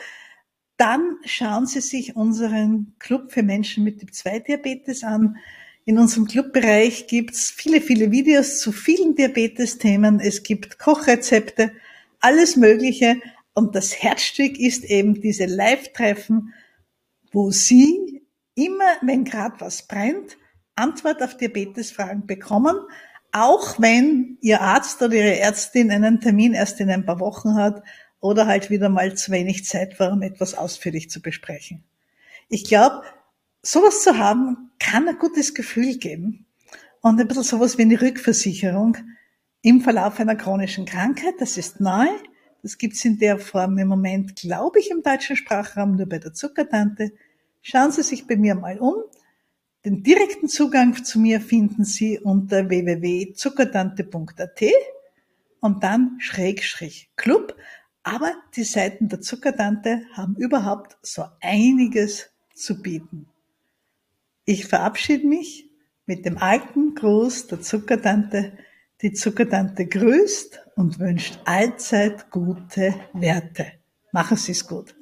dann 0.76 1.18
schauen 1.24 1.66
Sie 1.66 1.80
sich 1.80 2.16
unseren 2.16 2.94
Club 2.98 3.32
für 3.32 3.42
Menschen 3.42 3.84
mit 3.84 4.00
Typ 4.00 4.14
2 4.14 4.40
Diabetes 4.40 5.04
an. 5.04 5.36
In 5.84 5.98
unserem 5.98 6.26
Clubbereich 6.26 7.06
gibt's 7.06 7.50
viele, 7.50 7.80
viele 7.80 8.10
Videos 8.10 8.60
zu 8.60 8.70
vielen 8.70 9.14
Diabetes-Themen. 9.14 10.20
Es 10.20 10.42
gibt 10.42 10.78
Kochrezepte, 10.78 11.72
alles 12.20 12.56
Mögliche. 12.56 13.16
Und 13.54 13.74
das 13.74 14.02
Herzstück 14.02 14.58
ist 14.58 14.84
eben 14.84 15.20
diese 15.20 15.46
Live-Treffen, 15.46 16.54
wo 17.32 17.50
Sie 17.50 18.22
immer, 18.54 18.96
wenn 19.02 19.24
gerade 19.24 19.56
was 19.60 19.86
brennt, 19.86 20.36
Antwort 20.74 21.22
auf 21.22 21.36
Diabetesfragen 21.36 22.26
bekommen, 22.26 22.76
auch 23.32 23.80
wenn 23.80 24.38
Ihr 24.40 24.60
Arzt 24.60 25.00
oder 25.02 25.14
Ihre 25.14 25.38
Ärztin 25.38 25.90
einen 25.90 26.20
Termin 26.20 26.54
erst 26.54 26.80
in 26.80 26.90
ein 26.90 27.06
paar 27.06 27.20
Wochen 27.20 27.54
hat 27.54 27.82
oder 28.20 28.46
halt 28.46 28.70
wieder 28.70 28.88
mal 28.88 29.14
zu 29.14 29.32
wenig 29.32 29.64
Zeit 29.64 29.98
war, 29.98 30.12
um 30.12 30.22
etwas 30.22 30.54
ausführlich 30.54 31.10
zu 31.10 31.22
besprechen. 31.22 31.84
Ich 32.48 32.64
glaube, 32.64 33.02
sowas 33.62 34.02
zu 34.02 34.18
haben, 34.18 34.70
kann 34.78 35.08
ein 35.08 35.18
gutes 35.18 35.54
Gefühl 35.54 35.98
geben 35.98 36.46
und 37.00 37.20
ein 37.20 37.28
bisschen 37.28 37.44
sowas 37.44 37.78
wie 37.78 37.82
eine 37.82 38.00
Rückversicherung 38.00 38.96
im 39.62 39.80
Verlauf 39.80 40.18
einer 40.20 40.36
chronischen 40.36 40.84
Krankheit. 40.86 41.34
Das 41.38 41.56
ist 41.56 41.80
neu. 41.80 42.06
Das 42.62 42.78
gibt's 42.78 43.04
in 43.04 43.18
der 43.18 43.38
Form 43.38 43.78
im 43.78 43.88
Moment, 43.88 44.36
glaube 44.36 44.80
ich, 44.80 44.90
im 44.90 45.02
deutschen 45.02 45.36
Sprachraum 45.36 45.96
nur 45.96 46.06
bei 46.06 46.18
der 46.18 46.34
Zuckertante. 46.34 47.12
Schauen 47.62 47.90
Sie 47.92 48.02
sich 48.02 48.26
bei 48.26 48.36
mir 48.36 48.54
mal 48.54 48.78
um. 48.78 48.96
Den 49.84 50.02
direkten 50.02 50.48
Zugang 50.48 51.04
zu 51.04 51.18
mir 51.18 51.40
finden 51.40 51.84
Sie 51.84 52.18
unter 52.18 52.68
www.zuckertante.at 52.68 54.62
und 55.60 55.82
dann 55.82 56.16
Schrägstrich 56.20 57.10
Club. 57.16 57.56
Aber 58.02 58.34
die 58.56 58.64
Seiten 58.64 59.08
der 59.08 59.22
Zuckertante 59.22 60.02
haben 60.12 60.36
überhaupt 60.36 60.98
so 61.02 61.24
einiges 61.40 62.30
zu 62.54 62.82
bieten. 62.82 63.29
Ich 64.50 64.66
verabschiede 64.66 65.28
mich 65.28 65.70
mit 66.06 66.26
dem 66.26 66.36
alten 66.36 66.96
Gruß 66.96 67.46
der 67.46 67.60
Zuckertante. 67.60 68.58
Die 69.00 69.12
Zuckertante 69.12 69.86
grüßt 69.86 70.58
und 70.74 70.98
wünscht 70.98 71.38
allzeit 71.44 72.32
gute 72.32 72.96
Werte. 73.12 73.66
Machen 74.10 74.36
Sie 74.36 74.50
es 74.50 74.66
gut. 74.66 74.96